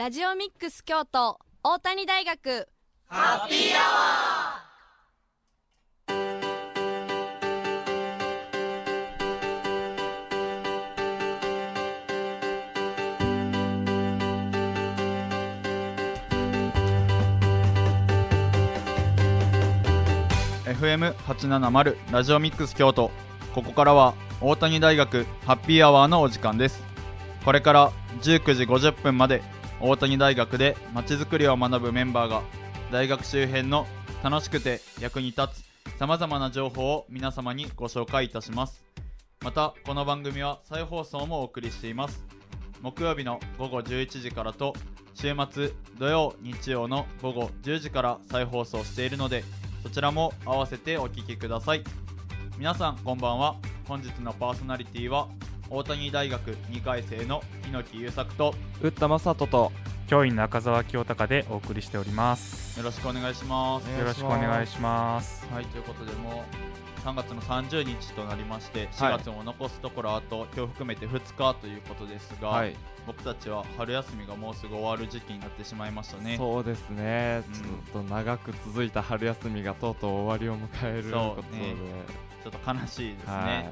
[0.00, 2.66] ラジオミックス京都大谷大学。
[3.06, 23.10] ハッピーアワー FM870 ラジオミックス京都。
[23.54, 26.82] ここからは大谷大学ハッピーアワーのお時間です。
[27.44, 27.92] これから
[28.22, 29.42] 19時50分まで
[29.82, 32.42] 大谷大学でまちづくりを学ぶメンバーが
[32.92, 33.86] 大学周辺の
[34.22, 38.84] 楽しくて役に立つさまざまな情報を皆様にご紹介いたします。
[39.42, 42.22] またこの番組は再放送もお送りしています。
[42.82, 44.74] 木曜日の午後11時からと
[45.14, 49.44] 週末土曜日曜の午後10時から再放送しているので
[49.82, 51.84] そちらも合わせてお聴きください。
[52.58, 53.56] 皆さんこんばんは。
[53.88, 55.28] 本日のパーソナリティは
[55.72, 59.70] 大谷大学2回生の猪木優作と打田正人と
[60.08, 62.76] 教員中澤清隆でお送りしております。
[62.76, 64.24] よろしくお願いしますお願いします。
[64.26, 65.46] よろしくお願いします。
[65.52, 66.44] はいということでも
[66.89, 69.18] う3月の30日となりまして4はい。
[69.18, 76.36] 月も残すところあと今日含めて2日ということですが、はい、僕たちは春休みがもうすぐ終わる時期になってしまいましたね。
[76.36, 77.54] そうですね、うん。
[77.54, 81.74] ちょっと長く続いた春休みがとうとう終わりを迎えることで、ね
[82.42, 83.64] ちょっと悲しいですね、はい。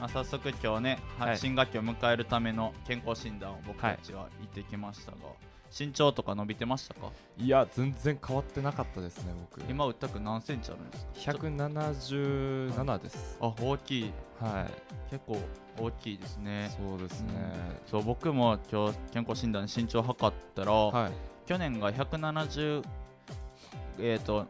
[0.00, 1.38] まあ、早速今日ね、ははい。
[1.38, 5.18] 新学期を迎えるための健康診断を僕たちは行ってきましたが、
[5.76, 7.10] 身長とか伸びてましたか？
[7.36, 9.60] いや全然変わってなかったですね僕。
[9.68, 13.38] 今打ったく何センチあるんですか？177です。
[13.40, 14.12] あ大きい。
[14.40, 15.10] はい。
[15.10, 15.38] 結構
[15.78, 16.70] 大きいですね。
[16.76, 17.30] そうですね、
[17.86, 21.12] そう僕も今日健康診断で身長測ったら、はい。
[21.46, 22.84] 去年が170
[24.00, 24.46] えっ、と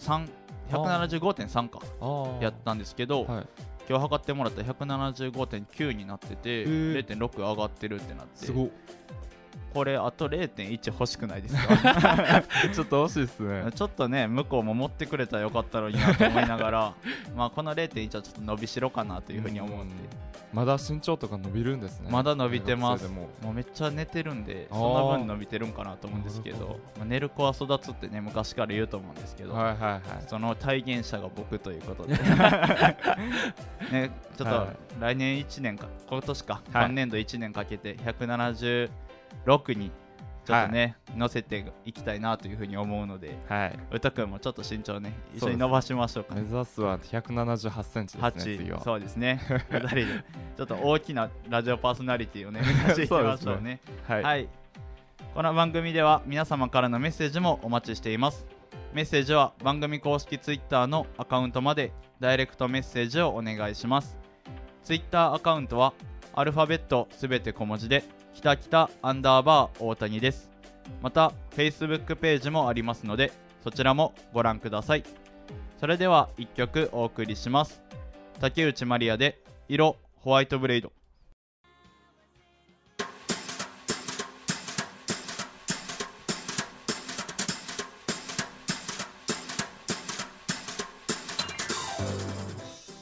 [0.00, 0.28] 3
[0.70, 1.80] 175.3か。
[2.40, 3.46] やったんですけど、はい。
[3.88, 7.06] 今日測ってもらったら175.9になってて、ー。
[7.06, 8.46] 0.6上がってるってなって。
[8.46, 8.68] すごっ
[9.74, 12.42] これあと0.1欲しくないですか？
[12.74, 13.72] ちょっと惜しいですね。
[13.74, 16.94] ちょっとね向こうも持ってくれたらよかったのになと思いながら
[17.36, 19.94] まあこの0.1はちょっと伸びしろかなというふうに思うんで、
[20.52, 22.08] まだ身長とか伸びるんですね。
[22.10, 23.06] まだ伸びてます。
[23.08, 23.28] も。
[23.42, 30.02] もうめっちゃ寝てるんでその分伸びてるんかなと思うんですけどまあ、寝る子は育つってね昔から言うと思うんですけど、はいはいはい。
[30.26, 32.14] その体現者が僕ということで。
[33.92, 34.76] ねちょっとはい。
[35.00, 36.86] 来年1年か今年か、はい。
[36.86, 37.96] 今年度1年かけて
[39.46, 39.90] 176に
[40.48, 43.78] ちょっとね、乗せていきたいなというふうに思うのではい。
[43.92, 46.34] 歌くんもちょっと身長ね一緒に伸ばしましょうか。
[46.34, 49.42] 目指すは178センチですね次8はそうですね。
[49.68, 50.06] 2人で。
[50.56, 53.80] ちょっと大きなラジオパーソナリティをね 目指していきましょうね。
[54.06, 54.48] はい、はい、
[55.34, 58.46] この番組では皆様からのメッセージもお待ちしています。
[58.94, 64.16] メッセージは番組公式 Twitter のアカウントまでダイレクトメッセージをお願いします。
[64.82, 65.92] Twitter アカウントは
[66.32, 68.02] アルファベットすべて小文字で
[68.38, 70.48] きたきたアンダーバー大谷です。
[71.02, 73.32] また Facebook ページもありますので
[73.64, 75.02] そちらもご覧ください。
[75.80, 77.82] それでは1曲お送りします。
[78.40, 80.92] 竹内まりやで色ホワイトブレイド。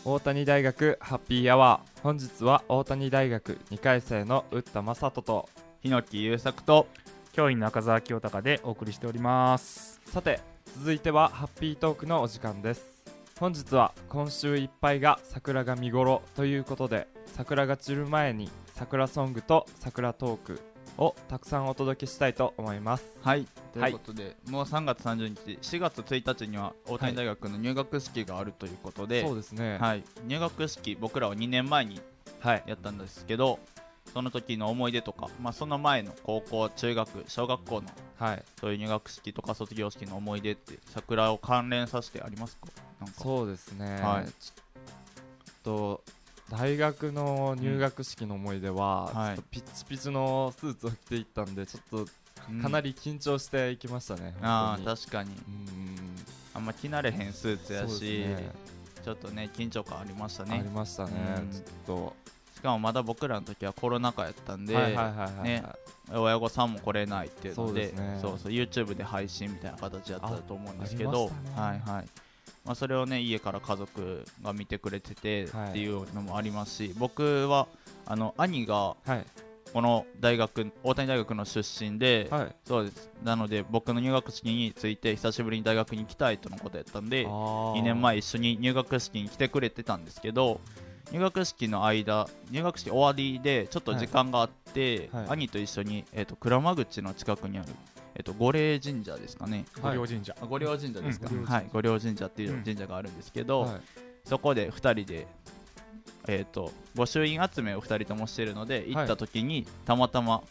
[0.09, 2.01] 大谷大学ハッピーアワー。
[2.01, 5.49] 本日は大谷大学2回生の打田正人と。
[5.83, 6.87] 檜優作と。
[7.33, 10.01] 教員中澤清隆でお送りしております。
[10.05, 10.39] さて
[10.79, 13.05] 続いてはハッピートークのお時間です。
[13.41, 20.61] 本日は今週いっぱいが桜が見頃ということで桜が散る前に桜ソングと桜トーク
[20.99, 23.05] をたくさんお届けしたいと思います。
[23.23, 23.47] はい。
[23.73, 29.79] ということで、もう3月30日4月1日には大谷大学の入学式があるということで、そうですね。
[29.79, 32.01] はい、入学式僕らは2年前に
[32.41, 32.65] はい。
[32.67, 33.59] やったんですけど
[34.13, 38.43] その時の思い出とか、まあ、その前の高校中学小学校のはい。
[38.61, 42.69] そういう入学式とか卒業式の思い出って桜を関連させてありますか？
[43.01, 43.21] なんか。
[43.21, 44.27] そうですね、はい。
[44.27, 44.65] ちょっ
[45.65, 46.01] と
[46.51, 52.03] 大学の入学式の思い出は、はいちょっとピッチピチのスーツを着ていったんでちょっう
[52.53, 52.57] ん。
[52.59, 54.97] とかなり緊張していきましたね、ああ本当に。
[54.99, 55.31] 確かに。
[55.31, 55.37] うん。
[56.55, 58.51] あんま着慣れへんスーツやし、ね。
[59.05, 61.51] ちょっとね緊張感ありましたあねりましたね、うん。
[61.51, 62.13] ちょ
[62.55, 64.97] しかもまだ僕らの時はコロナ禍やったんで、
[66.11, 72.09] 親御さんも来れないっていうのでそうそう YouTube で配信みたいな形やったと思うんですけあど、はいはい
[72.67, 75.71] まあ、それをね家から家族が見てくれててはい。
[75.71, 77.69] っていうのもありますし、僕は
[78.05, 79.25] あの兄がはい。
[79.73, 82.57] この大学大谷大学の出身で、はい。
[82.65, 83.11] そうです。
[83.23, 90.61] なので僕の入学式について久しぶりに大学に来たいとのことやったんで2 2年前一緒に入学式に来てくれてたんですけど
[91.13, 95.23] 入学式の間入学式終わりでちょっと時間があって、はい。
[95.25, 95.31] はい。
[95.33, 97.69] 兄と一緒に、えー、と鞍馬口の近くにある、
[98.17, 99.67] えー、と五霊神社ですかね。
[99.83, 100.35] 御陵神社。
[100.41, 101.45] あ五稜神社ですか、うん。
[101.45, 101.69] はい。
[101.73, 103.81] 五稜神社っていう神社があるんですけど、はい。
[104.25, 105.27] そこで2人で、
[106.27, 110.43] えー、と御朱印集めを2人ともしてるので行った時に、たまたま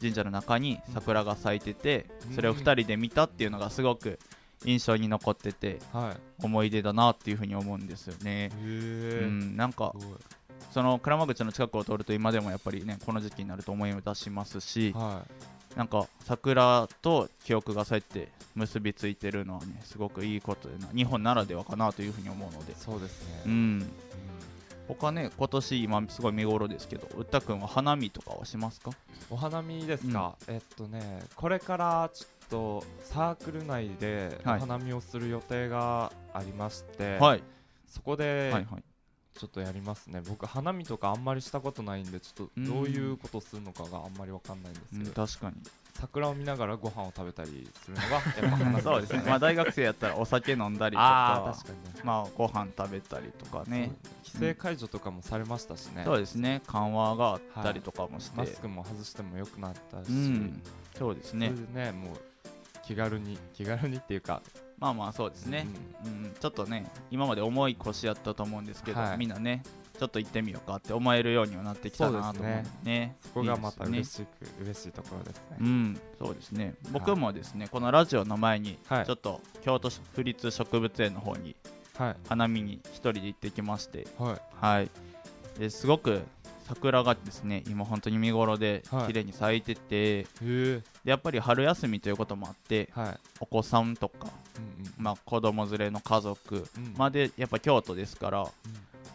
[0.00, 2.34] 神社の中に桜が咲いてて、うん。
[2.36, 4.20] それを2人で見たっていうのがすごく
[4.64, 6.44] 印象に残っててはい。
[6.44, 8.52] 思い出だなっていうふうに思うんですよね。
[8.62, 9.92] うん、なんか
[10.70, 15.24] その鞍馬口の近くを通ると今でもやっぱりねこの時期になると思い出しますしは
[15.76, 20.88] なんか桜と記憶がそうやって結びついてるのはねすごくいいことでな。
[20.94, 22.72] 日本ならではかなというふうに思うので。
[22.72, 23.42] いそうですね。
[23.46, 23.92] うん。
[24.88, 28.90] 他ね今年今すごい見頃ですけどうったくんは花見とかはしますか？
[29.30, 34.60] お花見ですか、えっとねこれからちょっとサークル内でおはい。
[34.60, 37.42] 花見をする予定がありまして、はい。
[37.86, 38.82] そこではいはい
[39.40, 40.20] ちょっとやりますね。
[40.28, 45.56] 僕花見とかあんまりしたことないんでちょっとうんどういうことするのかがあんまりわかんないんですうんけど、確かに。
[45.94, 49.22] 桜を見ながらご飯を食べたりするのが やっぱ花見そうですね。
[49.26, 51.54] まあ大学生やったらお酒飲んだりとか。
[51.56, 52.00] 確かにね。
[52.04, 53.92] まあご飯食べたりとかね。
[54.26, 56.60] 規制解除とかもされましたしね、そうですね。
[56.66, 60.62] 緩和があったりとかもして、マスクも外してもよくなったし、うん。
[60.98, 61.54] そうですね。
[61.72, 62.16] ねもう
[62.82, 64.42] 気軽に気軽にっていうか
[64.80, 65.66] まあまあそうですね、
[66.04, 69.18] うんちょっとね今まで重い腰やったと思うんですけど、はい。
[69.18, 69.62] みんなね
[69.98, 73.16] ちょっと行ってみようかって思えるようにはなってきたなと思うそうですね。
[73.22, 76.74] そこがまた嬉しく、嬉しいところですね、うんそうですね。
[76.92, 79.06] 僕もですねこのラジオの前にはい。
[79.06, 81.54] ちょっと京都府立植物園の方に
[81.98, 82.16] はい。
[82.26, 84.06] 花見に一人で行ってきまして。
[84.18, 84.40] はい。
[84.64, 84.90] はい。
[85.58, 86.22] ですごく
[86.66, 89.06] 桜がですね今本当に見頃ではい。
[89.08, 90.82] 綺麗に咲いてて、へえ。
[91.04, 93.18] でやっぱり春休みということもあってはい。
[93.40, 94.30] お子さんとか、うんうん
[95.00, 96.94] まあ、子供連れの家族うん。
[96.96, 98.46] までやっぱ京都ですから、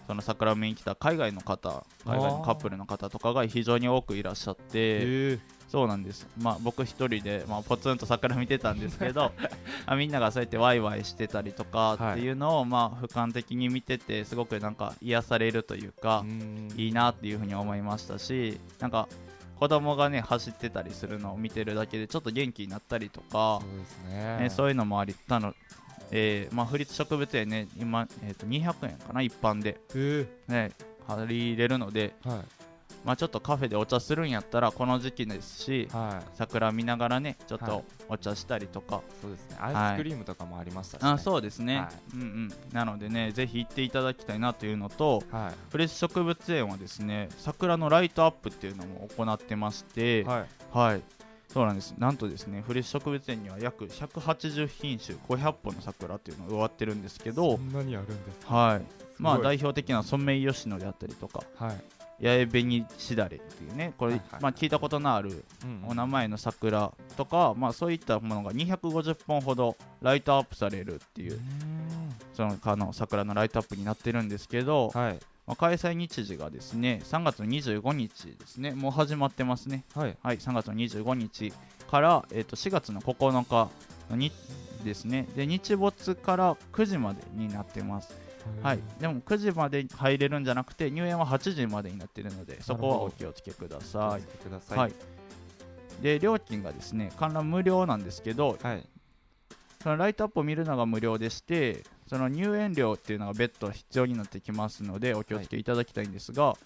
[0.08, 9.32] その桜を見に来た海外の方海外のカップルの方とかが非常に多くいらっしゃってそうなんです、まあ、僕一人で、まあ、ポツンと桜見てたんですけど
[9.86, 16.24] あみんながそうやってワイワイしてたりとかっていうのを、まあ、俯瞰的に見ててすごくなんか癒されるというか、
[16.78, 19.10] いいなっていうふうに思いましたしなんか
[19.60, 24.38] 子供がね走ってたりするのを見てるだけでちょっと元気になったりとかそう、ですね。
[24.40, 25.54] ね、そういうのもありたの、
[26.12, 30.72] えーまあ、府立植物園ね今、えー、と200円かな一般で、へね、
[31.08, 32.40] 借り入れるので、えはい
[33.06, 36.28] まあ、ちょっとカフェでお茶するんやったらこの時期ですしはい。
[36.34, 37.70] 桜見ながらねちょっはい。
[37.70, 39.58] とお茶したりとか、そうですね。
[39.60, 41.10] アイスクリームとかもありましたし、ね。
[41.10, 42.16] あそうですね、はい。
[42.16, 50.46] うんうん、なのでねぜひ行っていただきたいなというのとは府立植物園はですね桜のライトアップっていうのも行ってまして、いはい。
[50.72, 51.02] はい、
[51.48, 51.94] そうなんです。
[51.98, 58.54] なんとですね、府立植物園には約180品種、500本の桜っていうのが植わってるんですけどそ、んなにあるんですか？
[58.56, 58.82] はい。
[59.18, 61.84] まあ代表的なソメイヨシノであったりとか、はい
[62.22, 64.42] 八重紅しだれっていうね、これ、はいはい。
[64.42, 71.40] まあ聞いたことのあるうんお名前の桜とか、まあそういったものが250本ほどライトアップされるっていう、
[72.34, 75.20] そのあの桜のライトアップになってるんですけど、はい。
[75.48, 79.84] まあ、開催日時がですね、3月の25日ですね、もう始まってますね。
[79.94, 80.18] はい。
[80.24, 81.54] はい、3月の25日
[81.90, 83.70] から、えー、と4月の9日
[84.16, 84.32] に
[84.84, 85.28] ですね。
[85.36, 88.14] で日没から9時までになってます、
[88.62, 94.78] はい、でも9時まで入れるんじゃなくて入園は8時までになってるのでそこはお気をつけくだおさい。
[94.78, 94.94] はい。
[96.02, 98.84] で料金がですね観覧無料なんですけどはい。
[99.82, 106.58] そのライトアップを見るのが無料でしてその入園料っていうのが別途必要になってきますのでお気をつけいただきたいんですが、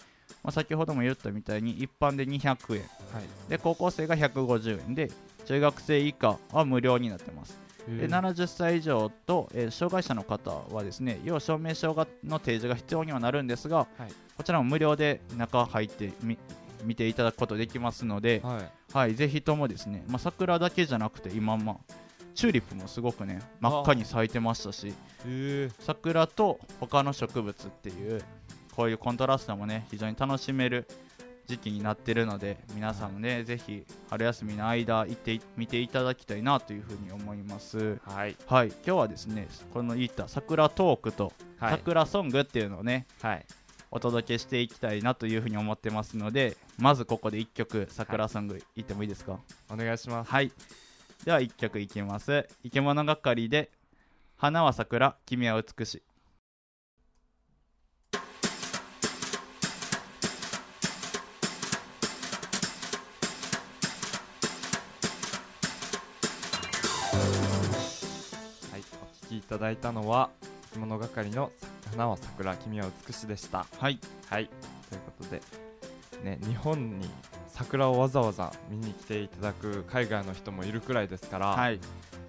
[0.42, 2.80] まあ、先ほども言ったみたいに一般で200円。
[2.80, 2.86] は
[3.20, 3.50] い。
[3.50, 5.10] で高校生が150円で
[5.44, 14.12] 中学生以下は無料になってますでへえ70歳以上と、えー障害者の方はですね要証明書がの提示が必要にはなるんですが、はい。
[14.36, 16.38] こちらも無料で中入ってみ
[16.84, 18.70] 見ていただくことできますので、はい。
[18.92, 21.94] はい、ぜひともですね、まあ、桜だけじゃなくて今、まあ、
[22.34, 24.94] チューリップもすごくね真っ赤に咲いてましたし
[25.80, 28.22] 桜と他の植物っていう
[28.74, 30.86] こういうコントラストもね非常に楽しめる
[31.50, 37.98] 時期になってるので皆さんもね、ぜひ春休みの間行って見ていただきたいなというふうに思います。
[38.06, 38.36] はい。
[38.46, 38.68] はい。
[38.68, 41.70] 今日はですねこの言った桜トークとはい。
[41.72, 43.44] 桜ソングっていうのをね、はい。
[43.90, 49.40] お届けしていきたいなというふうに思ってますのでまずここで1曲桜ソングいってもいいですか？
[49.68, 50.30] お願いします。
[50.30, 50.52] はい。
[51.24, 52.46] では1曲いきます。
[52.62, 53.72] 生き物係で、
[54.36, 56.02] 花は桜、君は美しい。
[67.12, 70.30] はい、お聞きいただいたのは
[70.72, 71.50] 生き物係の
[71.90, 73.66] 花は桜君は美しでした。
[73.78, 73.98] はい。
[74.28, 74.48] はい
[74.88, 75.42] ということで
[76.22, 77.10] ね日本に
[77.48, 81.80] 桜をわざわざ見に来ていただく海外の人もいるくらいですから、はい、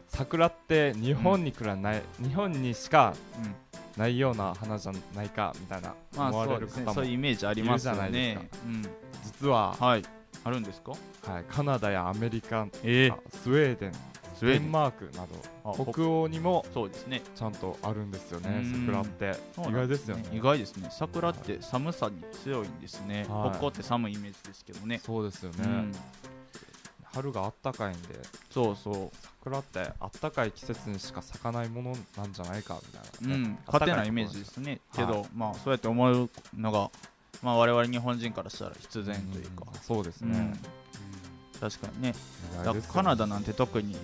[0.08, 8.82] 桜って日本にくらない、日本にしかうん、ないような花じゃないかみたいなまあ思われる方もそういうイメージありますよいるじゃないねですうん。
[9.24, 10.04] 実は、はい。
[10.44, 10.94] あるんですか？
[11.32, 13.92] はい、カナダやアメリカ、えースウェーデン
[14.46, 14.72] デン。
[14.72, 15.24] マークな
[15.64, 17.22] あど北欧にもそうですね。
[17.36, 18.86] ちゃんとあるんですよねうん。
[18.88, 19.36] 桜って。
[19.70, 20.24] 意外ですよね。
[20.34, 20.90] 意外ですね。
[20.92, 23.58] 桜って寒さに強いんですね、はい。
[23.58, 25.00] 北欧って寒いイメージですけどね。
[25.04, 25.92] そうですよね、うん。
[27.14, 28.20] 春があったかいんで。
[28.50, 29.12] そうそう。
[29.44, 36.92] 桜ってあったかい季節にしか咲かないものなんじゃないかみたいな、うん、勝手なイメージですね、けど、はいまあそうやって思うのが、
[37.42, 39.74] まあ、我々日本人からしたら必然というか、ん。
[39.82, 40.54] そうですね。
[41.54, 42.14] うん、確かにね、
[42.62, 43.98] 意外ですよだからカナダなんて特に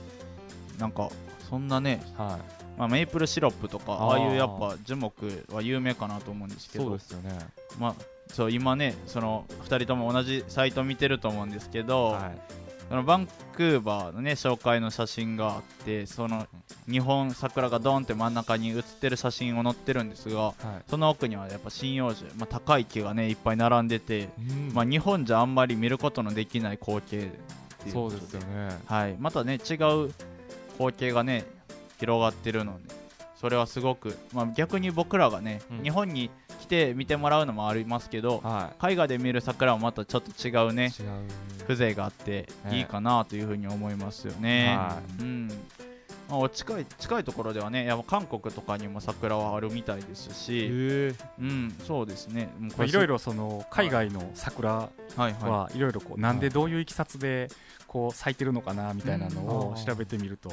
[0.77, 1.09] なんか
[1.49, 2.79] そんなね、はい。
[2.79, 4.05] まあ、メープルシロップとかあー。
[4.05, 6.85] ああいうやっぱ樹木は有名かなと思うんですけど。
[6.85, 7.37] そうですよね。
[7.79, 7.95] まあ
[8.33, 12.57] そう今ねその2人とも同じサイト見てると思うんですけど、はい。
[12.89, 16.47] そのバンクーバーのね紹介の写真があってその
[16.89, 20.55] 日本桜がドンって真ん中に写ってる写真を載ってるんですがはい。
[20.89, 24.73] その奥にはやっぱ針葉樹、まあ、高い木がねいっぱい並んでて、うん。
[24.73, 27.29] まあ、日本じゃあんまり見ることのできない光景
[27.91, 28.77] そうですよね。
[28.85, 30.13] はい、またね違う
[30.77, 31.45] 光景がね
[31.99, 32.93] 広がってるので
[33.39, 35.83] それはすごく、まあ、逆に僕らがね、うん。
[35.83, 40.91] 日本に来て見てもらうのもありますけどは海外で見る桜はまたちょっと違うね
[41.67, 42.79] 風情があってね。
[42.79, 44.75] いいかなというふうに思いますよね。
[44.75, 45.36] はうん
[46.29, 50.67] まあ、お近い近いところではねやっぱ韓国とかにも桜はあるみたいですし、
[51.39, 52.49] うん、そうですね。
[52.85, 52.91] い。
[52.91, 55.91] ろいろその海外の桜はいろい。
[55.91, 57.49] ろこうなんでどういういきさつで
[57.87, 59.85] こう咲いてるのかなみたいなのをうん。
[59.85, 60.51] 調べてみると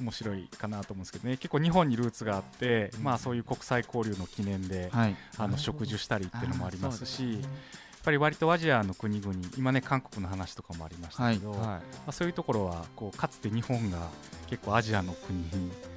[0.00, 1.36] 面白いかなと思うんですけどね。
[1.36, 5.16] 結構日本にルーツがあってまあそういう国際交流の記念ではい。
[5.38, 7.40] あの植樹したりっていうのもありますし
[8.02, 13.98] ぱり割とアジアの国々今ね韓国の話とかもありましたけど、まはあ、そういうところはこうかつて日本が
[14.48, 15.46] 結構アジアの国に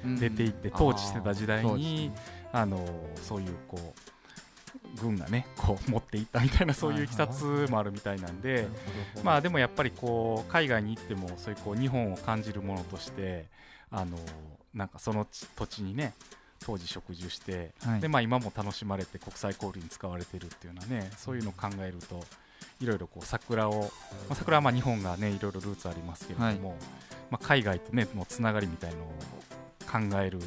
[0.04, 2.14] うん出ていってい統治してた時代そうですにね。
[2.52, 2.78] あの
[3.22, 7.00] そういうこう軍がねこう持っていったみたいなそうい。
[7.00, 8.68] ういきさつもあるみたいなんで、
[9.24, 13.46] まあでもやっぱりこう海外に行ってもそういうこう日本を感じるものとして
[13.90, 14.16] あの
[14.72, 16.14] なんかその地土地にね
[16.64, 18.00] 当時植樹して、はい。
[18.00, 22.24] でまあ、今も楽しまれて国際交流に使われてるっていうのはねそういうのを考えると
[22.80, 23.86] いろいろこう桜を、ま
[24.30, 26.76] あ、桜はまあ日本がねいろいろルーツありますけれども、
[27.30, 29.12] まあ、海外とねもうつながりみたいのを
[29.90, 30.38] 考える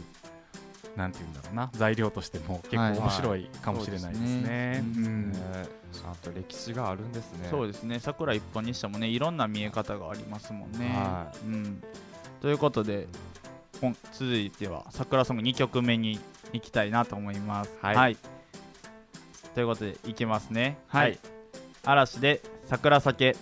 [0.95, 4.83] なんていうんだろうな材料としても結構面白いかもしれないですね。
[5.93, 7.47] ちゃんと歴史があるんですね。
[7.49, 7.99] そうですね。
[7.99, 10.89] 桜一本にしてもねいろんな見え方がありますもんね。
[10.89, 11.81] はうん、
[12.41, 13.36] ということで今
[14.13, 16.19] 続いては桜ソング2曲目に
[16.53, 17.71] 行きたいなと思います。
[17.81, 18.17] はい。
[19.53, 20.77] ということでいきますね。
[20.87, 21.19] はい。
[21.83, 23.35] 嵐で桜酒。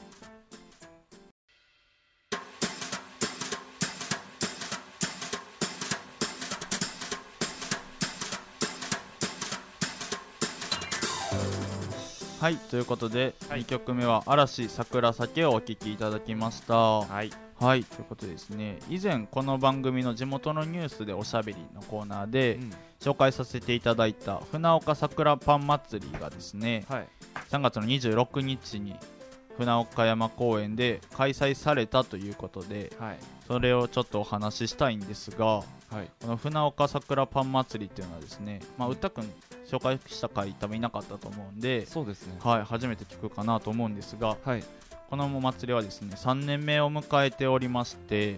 [12.39, 12.57] はい。
[12.57, 13.61] ということで、はい。
[13.61, 16.75] 2曲目は嵐桜酒をお聴きいただきました。
[16.75, 22.71] はいはいということでですね以前この番組の地元のニュースでおしゃべりのコーナーでうん。
[22.99, 27.07] 紹介させていただいた船岡桜パン祭りがですねはい。
[27.51, 28.95] 3月の26日に
[29.57, 33.17] 船岡山公園で開催されたということではい。
[33.47, 35.63] それをちょっとお話ししたいんですがは
[36.01, 36.09] い。
[36.21, 39.31] この船岡桜パン祭りっていうのはですねまあ歌くん
[39.69, 42.35] 紹介した回多分いなかったと思うんでそうですね。
[42.39, 44.63] はい初めて聞くかなと思うんですがはい
[45.09, 48.35] このお祭りはですね3年目を迎えておりまして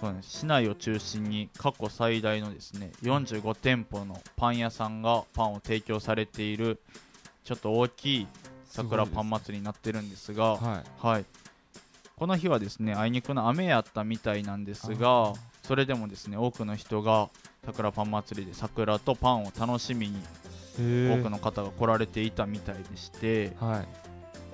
[0.00, 6.78] そうね、市内を中心に過去最大のですね45店舗のパン屋さんがパンを提供されている
[7.42, 8.26] ちょっと大きい
[8.66, 11.24] 桜パン祭りになってるんですがはいはい、
[12.14, 15.32] この日はですねあいにくの雨やったみたいなんですが
[15.64, 17.28] それでもですね多くの人が
[17.66, 20.16] 桜パン祭りで桜とパンを楽しみに
[20.78, 24.07] へ多くの方が来られていたみたいでしてはい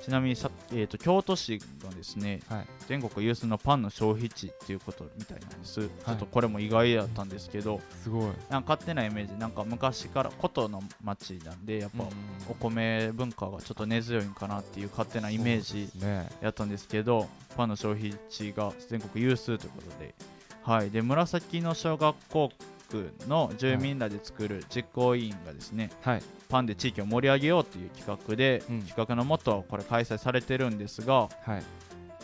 [0.05, 2.67] ちなみにさ、えー、と京都市がですねはい。
[2.87, 8.27] 全国有数のパンの消費地っていうことみたいなんです、ちょっとこれも意外だったんですけどすごい。
[8.51, 9.35] なんか勝手なイメージ。
[9.39, 12.05] なんか昔から古都の町なんでやっぱ
[12.51, 16.29] お米文化がちょっと根強いんかなっていう勝手なイメージね。
[16.43, 20.15] やったんですけどパンの消費地が全国有数ということで。
[20.63, 20.91] はい。
[20.91, 22.53] で紫の小学校
[22.89, 26.23] 区の住民らで作る実行委員がですね、はい。
[26.49, 28.83] パンで地域を盛り上げようという企画で、うん。
[28.83, 31.63] 企画のもとこれ開催されてるんですがはい。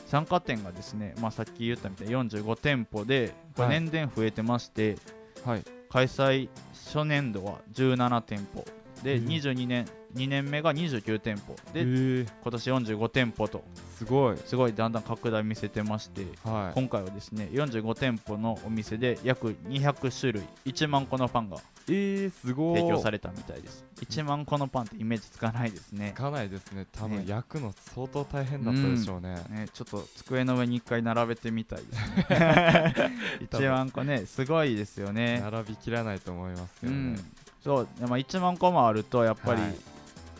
[0.06, 4.96] 参加店がですね、まあ、さっき言ったみたいに45店舗で年々増えてまして、
[5.44, 5.64] はい。
[5.88, 8.64] 開催初年度は17店舗
[9.02, 9.26] で、うん。
[9.26, 11.54] 22年2年目が29店舗。
[11.72, 11.82] で、え。
[11.82, 13.64] ー、今年45店舗と。
[13.96, 14.36] すごい。
[14.38, 16.74] すごいだんだん拡大見せてましてはい。
[16.74, 23.84] 今回はですね45店舗のお店で約200種類1万個のパンがえー、すごい提供されたみたいです。
[24.00, 26.12] 1万個のパンってイメージつかないですね。
[26.14, 26.86] つかないですね。
[26.92, 27.24] 多分ね。
[27.26, 32.94] 焼くの相当大変だったでしょうね、ねちょっと机の上に1回並べてみたいですね。
[33.50, 35.40] 1万個ねすごいですよね。
[35.40, 36.98] 並びきらないと思いますけどね。
[36.98, 37.16] うん、
[37.62, 39.89] そう、でまあ、1万個もあるとやっぱり、はい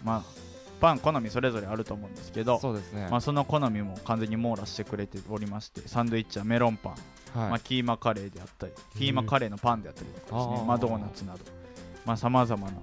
[0.05, 6.93] まあパン好みそれぞれあると思うんですけどそうですね、まあ、その好みも完全に網羅してくれておりましてサンドイッチやメロンパン、
[7.39, 7.51] はい。
[7.51, 12.79] まあ、キーマカレーであったりキーマカレーのパンであったりとかですね、まあ、ドーナツなどさまざ、まな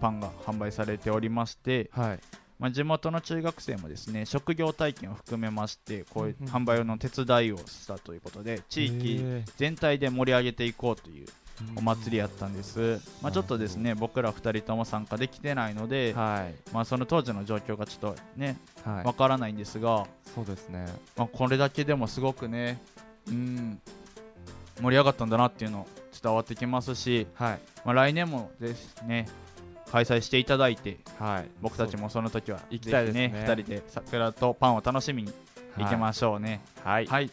[0.00, 2.18] パンが販売されておりまして、はい。
[2.58, 11.30] まあ、地元の中学生もですね職業体験を含めましてこういう販売の手伝いをしたということで地域へ全体で盛り上げていこうというー
[11.76, 16.72] お祭りやったんです、まあ、ちょっとですね僕ら2人とも参加できてないので、はい。
[16.72, 19.04] まあ、その当時の状況がちょっとねはい。
[19.04, 20.86] わからないんですが、そうですね。
[21.16, 22.80] まあ、これだけでもすごくね
[23.28, 23.80] うん
[24.80, 25.86] 盛り上がったんだなっていうの
[26.22, 27.58] 伝わってきますし、はい。
[27.84, 29.26] まあ、来年もですね
[29.90, 31.48] 開催していただいてはい。
[31.62, 33.30] 僕たちもその時は行きたいですね。
[33.30, 35.32] ぜひ2人で桜とパンを楽しみに
[35.78, 36.60] 行きましょうね。
[36.84, 37.30] はい、はい、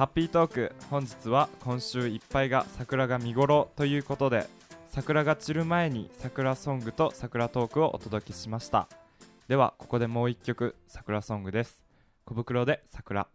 [0.00, 4.46] ハッピートーク本日は今週いっぱいが桜が見頃ということで
[4.88, 8.88] 桜が散る前に桜ソングと桜トークをお届けしました。
[9.46, 11.84] ではここでもう一曲桜ソングです。
[12.24, 13.28] 小袋で桜。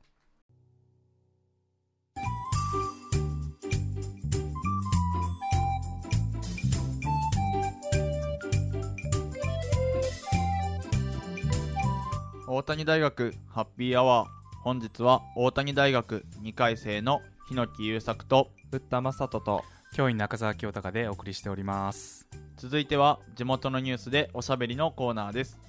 [12.48, 14.45] 大谷大学ハッピーアワー。
[14.66, 22.28] 本日は大谷大学2回生の日野木優作と打ったまさとと教員中澤清隆でお送りしております。
[22.58, 25.60] 続いては地元のニュースでおしゃべりのコーナーです。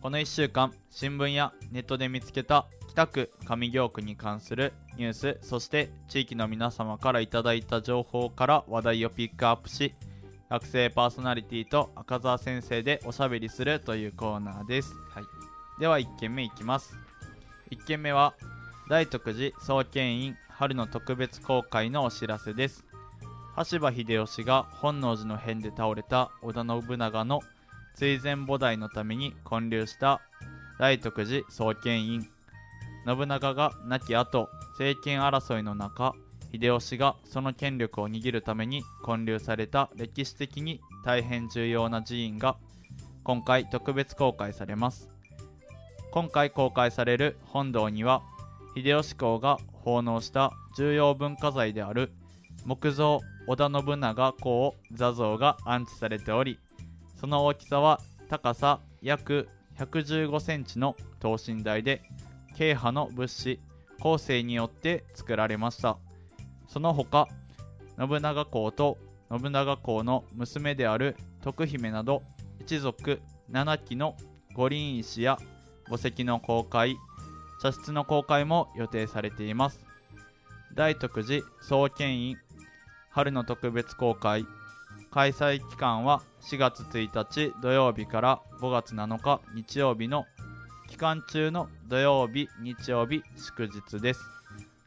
[0.00, 9.96] この1週間新聞やネットで見つけた北区上京区に関するニュースそして地域の皆様からいただいた情報から話題をピックアップし
[10.48, 15.24] 学生パーソナリティと赤澤先生でおしゃべりするというコーナーです、はい。
[15.80, 16.96] では1件目いきます
[17.74, 18.34] 1件目は
[18.88, 22.84] 大徳寺創建院春の特別公開のお知らせです。
[23.56, 27.40] 羽柴秀吉が本能寺の変で倒れた織田信長の
[27.96, 30.20] 追善菩提のために建立した
[30.78, 32.28] 大徳寺創建院。
[33.06, 36.14] 信長が亡き後政権争いの中
[36.52, 42.56] 秀吉がその権力を握るために建立された歴史的に大変重要な寺院が
[43.24, 45.13] 今回特別公開されます。
[46.14, 48.22] 今回公開される本堂には
[48.76, 52.12] 秀吉公が奉納した重要文化財である
[52.64, 56.60] 木造織田信長公座像が安置されており
[57.20, 58.00] その大きさは
[58.30, 62.00] 高さ約115センチの等身大で
[62.54, 63.58] 慶派の物資
[63.98, 65.98] 後世によって作られました。
[66.68, 67.26] その他
[67.98, 68.98] 信長公と
[69.30, 72.22] 信長公の娘である徳姫など
[72.60, 74.14] 一族7基の
[74.54, 75.38] 五輪石や
[75.88, 76.96] 墓石の公開
[77.60, 79.80] 茶室の公開も予定されています。
[80.74, 82.36] 大徳寺創建院
[83.10, 84.44] 春の特別公開
[85.10, 90.26] 開催期間は4月1日土曜日から5月7日日曜日の
[90.88, 94.20] 期間中の土曜日日曜日祝日です。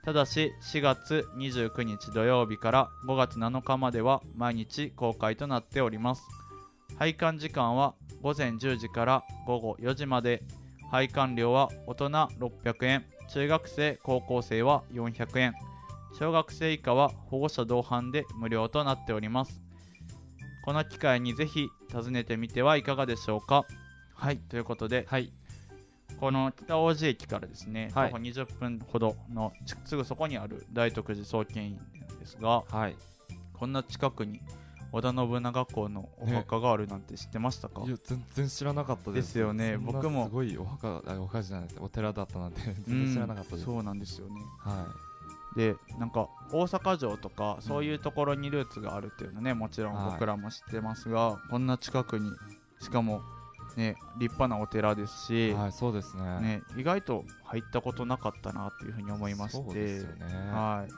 [0.03, 6.23] ただし4月29日土曜日から5月7日までは毎日公開となっております。
[6.99, 10.43] 拝観時間は午前10時から午後4時まで。
[10.91, 13.06] 拝観料は大人600円。
[13.30, 15.54] 中学生高校生は400円。
[16.17, 19.62] 小学生以下は保護者同伴で無料となっております。
[20.63, 23.65] この機会にぜひ訪ねてみてはいかがでしょうか？
[24.13, 24.38] はい。
[24.38, 25.32] ということではい。
[26.19, 28.12] この北大路駅からですね、はい。
[28.12, 32.95] 徒歩20分ほどのちすぐそこにある大徳寺創建院なんですがはい。
[33.54, 34.41] こんな近くに
[34.91, 39.28] 織田信長公のお墓があるなんて知ってましたか、いや全然知らなかったです。
[39.28, 39.78] ですよね。
[39.78, 44.41] 僕もすごいお墓あお墓じゃないお寺だったなんてう 全然ん知らなかったです、そうなんですよね。
[44.60, 44.88] は
[45.56, 50.12] でなんか大阪城とかそういうところにルーツがあるっていうのねもちろんはい。
[50.12, 52.32] 僕らも知ってますが、こんな近くに
[52.80, 53.21] しかも
[53.76, 56.39] ね立派なお寺ですし、い、はい、そうですね。
[56.39, 59.63] ね、意外と入ったことなかったなっていうふうに思いまして。
[59.63, 60.91] そうですよね、はい。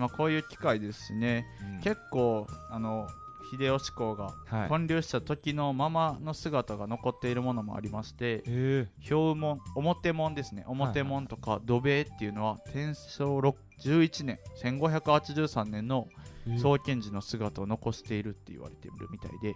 [0.00, 1.80] まあ、こういう機会ですしね、うん。
[1.80, 3.08] 結構あの
[3.50, 4.68] 秀吉公がはい。
[4.68, 8.88] 建立した時のままの姿が残っているものもありまして、え。
[9.10, 10.64] 表門表門ですね。
[10.66, 13.54] 表門とか土塀っていうのは天正6
[13.84, 16.08] 11年1583年の
[16.48, 16.58] え。
[16.58, 19.54] 創建時の姿を残しているって言われているみたいで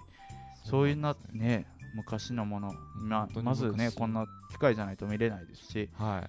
[0.64, 6.24] そういうなね昔のもの、ま本当にまずね昔こんな機械じゃないと見れないですしは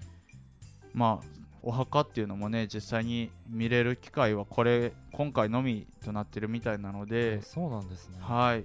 [0.94, 8.18] まあお墓っていうのもね実際に見れる機会はこれ今回のみとなってるみたいなのでそうなんですね。
[8.20, 8.64] はい。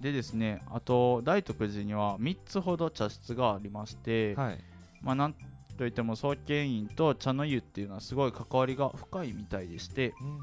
[0.00, 4.58] でですねあと大徳寺には3つほど茶室がありまして、はい。
[5.02, 5.34] まあなん
[5.76, 10.40] といっても創建院と茶の湯っていうのはすごい関わりが深いみたいでしてうんうんうん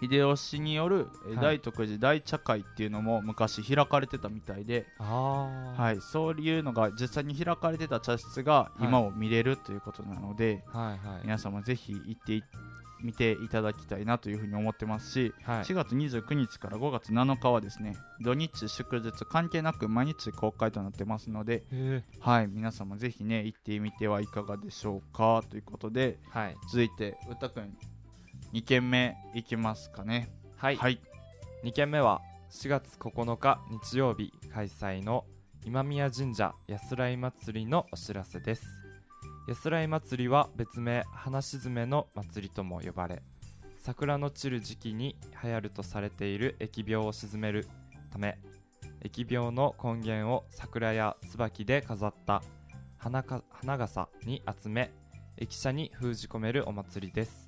[0.00, 1.08] 秀吉による
[1.40, 11.20] 大徳寺大茶会っていうのも昔開かれてたみたいで、ああはい、そういうのが実際に開かれてた茶室が今を見れるということなので、はいはい。
[11.22, 12.42] 皆様ぜひ行ってい
[13.02, 15.64] 見ていただきたいなというふうに思ってますし、はい。
[15.64, 26.56] 4月29日から5月7日はですね土日祝日関係なく毎日公開となってますので、えはい、皆様ぜひね行ってみてはいかがでしょうかということではい。
[26.70, 27.76] 続いて歌くん
[28.54, 30.30] 2軒目いきますかね。
[30.56, 31.00] はい、はい。
[31.64, 35.24] 2件目は4月9日日曜日開催の
[35.66, 38.64] 今宮神社安らい祭りのお知らせです。
[39.48, 43.22] 安らい祭りは別名花沈めの祭りとも呼ばれ
[43.76, 47.66] 桜の散る時期に流行るとされている疫病を鎮める
[48.10, 48.38] ため
[49.02, 52.42] 疫病の根源を桜や椿で飾った
[52.96, 54.92] 花か花笠に集め
[55.36, 57.43] 駅舎に封じ込めるお祭りです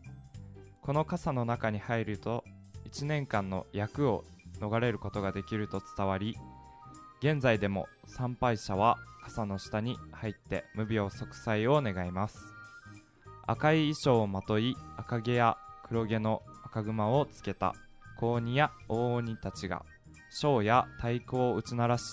[0.86, 2.44] この傘の中に入ると
[2.88, 4.22] 1年間の厄を
[4.60, 6.36] 逃れることができると伝わり
[7.18, 12.38] 現在でも参拝者は傘の下に入って無病息災を願います。
[13.48, 15.56] 赤い衣装をまとい赤毛や
[15.88, 17.74] 黒毛の赤熊をつけた
[18.16, 19.84] 高鬼や大鬼たちが
[20.30, 22.04] シや太鼓を打ち鳴らし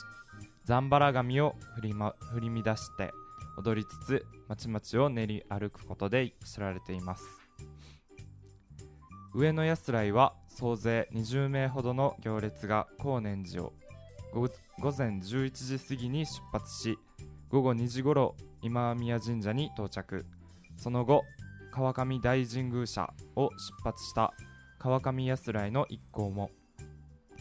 [0.66, 3.12] ザンバラ紙を振り,、ま、振り乱して
[3.56, 7.43] 踊りつつ町々を練り歩くことで知られています。
[9.36, 13.74] 上野安来は総勢20名ほどの行列が高年寺を
[14.32, 14.50] 午
[14.96, 17.00] 前11時過ぎに出発し
[17.50, 20.26] 午後2時ごろ今宮神社に到着。
[20.78, 21.24] その後
[21.72, 24.34] 川上大神宮社を出発した
[24.78, 26.52] 川上安来の一行も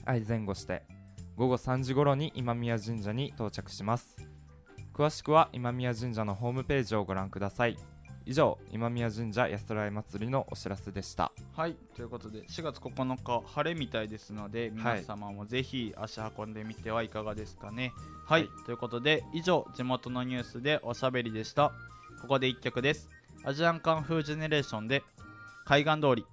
[0.07, 0.85] 相前後して
[1.37, 4.17] 午後3時ごろに今宮神社に到着します。
[4.95, 7.77] 詳しくは今宮神社のホームページをご覧ください。
[8.27, 11.33] 以上今宮神社安らい祭りのお知らせでした。
[11.57, 17.93] はいということで4月9日晴れみたいですので皆様もぜひ足運んでみてはいかがですかね。
[18.27, 21.73] はい、ということで以上地元のニュースでおしゃべりでした。
[22.21, 23.09] ここで1曲です。
[23.45, 25.03] アジアンカンフージェネレーションで
[25.65, 26.27] 海岸通り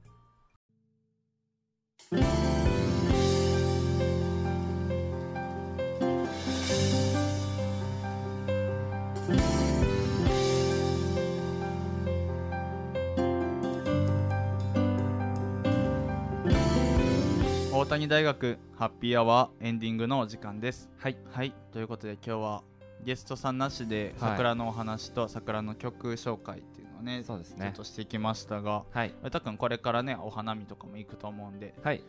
[17.90, 20.92] 谷大学ハッピーアワーエンディングのお時間です。
[21.00, 21.18] はい。
[21.32, 21.56] はい。
[21.72, 22.64] ということで今日は
[23.04, 24.30] ゲストさんなしではい。
[24.30, 27.66] 桜のお話と桜の曲紹介っていうのをね、そうですね。
[27.66, 29.14] ちょっとしてきましたがはい。
[29.32, 32.04] たくんこれからねお花見とかも行くと思うんではい。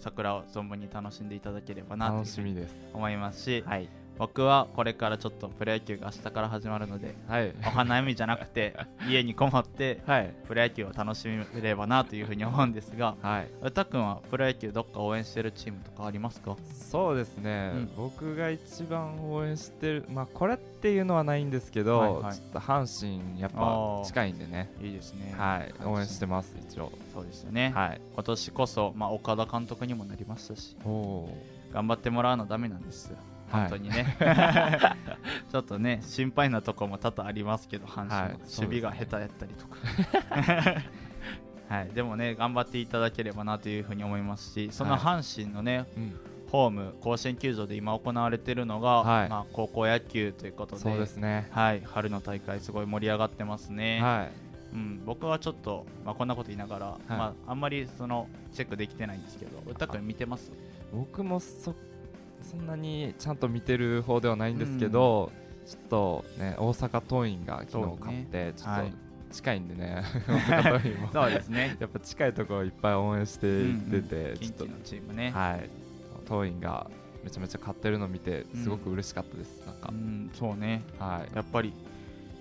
[0.00, 2.74] 桜を存分に楽しんでいただければなと楽しみです。
[2.92, 7.52] 思いますし、はい僕はこれからちょっとプロ野球が明日から始まるのではい。
[7.66, 8.74] お花見じゃなくて
[9.08, 10.34] 家にこもってはい。
[10.46, 13.48] プロ野球を楽しめればなというふうに思うんですがはい。
[13.62, 16.56] 歌くんはプロ野球どっか応援してるチームとかありますか？
[16.72, 17.90] そうですね、うん。
[17.96, 22.34] 僕が一番応援してるまあこれっていうのはないんですけど、はいはい。
[22.34, 24.04] ちょっと阪神やっあぱー。
[24.04, 24.70] 近いんでね。
[24.80, 25.34] いいですね。
[25.36, 25.74] はい。
[25.84, 26.90] 応援してまます一応。
[27.08, 28.00] すそうですよね、はい。
[28.14, 30.76] 今年こそ、まあ、岡田監督にもなりましたし
[31.72, 33.16] 頑張ってもらわなダメなんですよ。
[33.16, 34.16] はい本当にね、
[35.50, 39.76] ちょっとね心配なとこも多々ありますけど阪神も、はい守備が下手やったりとか。
[41.68, 45.00] はい、でもね頑張っていただければなというふうに思いますしそのはい。
[45.00, 46.20] 阪神のね、うん。
[46.52, 49.28] ホーム甲子園球場で今行われているのが、はい。
[49.28, 51.48] まあ、高校野球ということでそうですね。
[51.50, 54.30] はい、春の大会すごい盛り上がってますね、はい。
[54.74, 60.52] うん、僕はちょっと、まあ、こんなこと言いながら、まあ、あんまりそのチェックできてないんですけど歌くん見てます？
[60.92, 61.74] 僕もそ
[62.50, 65.32] そんなにちゃんと見てる方ではないんですけど、
[65.66, 69.04] ちょっとね大阪桐蔭が昨日勝って、ちょっはいと
[69.34, 70.04] 近いんでね、
[71.12, 71.76] そうですね。
[71.80, 75.68] やっぱ近いところいっぱい応援していってて、ちょっと近畿のチームね、はい。
[76.26, 76.88] 桐蔭が
[77.24, 79.88] めちゃめちゃ勝ってるの見てすごく嬉しかったです、なんか。
[79.90, 80.82] うん、そうね。
[81.00, 81.34] はい。
[81.34, 81.72] やっぱり、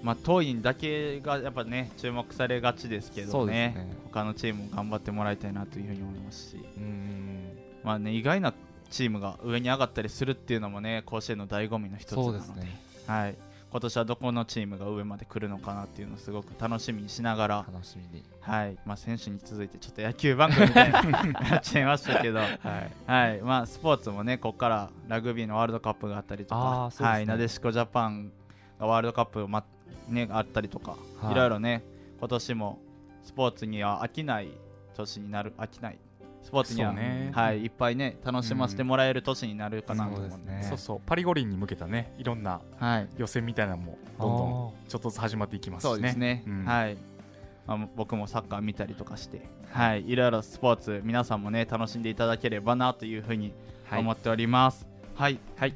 [0.04, 3.74] まあ、桐蔭だけがやっぱね注目されがちですけどね。
[3.76, 3.96] すね。
[4.04, 6.66] 他のチームも頑張ってもらいたいなというふうに思いますし。
[6.78, 7.58] うん。
[7.84, 8.54] まあね、意外な
[8.94, 12.38] チームが上に上がったりするっていうのもね甲子園の醍醐味の一つなので。
[12.38, 12.80] ですね。
[13.08, 13.36] はい、
[13.72, 18.24] 今年はどこのチームが上まで来るのかなっていうのをすごく楽しみにしながら、楽しみに。
[18.40, 18.78] はい。
[18.86, 22.60] まあ、選手に続いてちょっと野球番組 みたいになっちゃいましたけど、はい。
[23.08, 23.42] はい。
[23.42, 28.32] まあ、スポーツもねここからラグビーのワールドカップがあったりとあか、なでしこジャパン
[28.80, 29.66] がワールドカップを、ま
[30.08, 31.32] ね、あったりとか、はい。
[31.32, 31.84] い、ろいろね
[32.20, 32.80] 今年も
[33.24, 34.50] スポーツには飽きない
[34.94, 35.98] 年になる飽きない
[36.44, 37.32] スポーツには、ね。
[37.34, 40.22] はい、いっぱいね楽しませてもらえる年になるかなと思う。
[40.22, 40.30] ん。
[40.30, 40.66] で、そうですね。
[40.70, 41.02] そうそう。
[41.06, 45.94] パリ五輪に向けたねいろんなはい、予選みたいなのもどんどんちょっとずつ始まっていきますしね。
[45.94, 46.66] そうですね、うん。
[46.66, 46.98] はい、
[47.66, 53.54] まあ、僕もサッカー見たりとかして、はい、いろいろスポーツ皆さんもね楽しんでいただければなというふうに
[53.86, 54.00] はい。
[54.00, 54.86] 思っております。
[55.16, 55.74] はい、はい。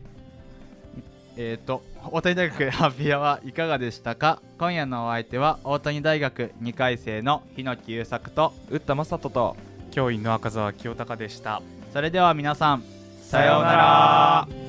[1.39, 4.41] えっ、と大谷大学ハッピーアワーいかがでしたか？
[4.57, 9.55] 今夜のお相手は大谷大学2回生の日野木優作と打った正人と
[9.97, 11.59] 教員の赤澤清隆でした。
[11.91, 12.83] それでは皆さん
[13.19, 14.66] さようなら。